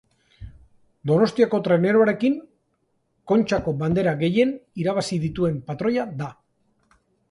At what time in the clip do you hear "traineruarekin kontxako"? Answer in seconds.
1.67-3.77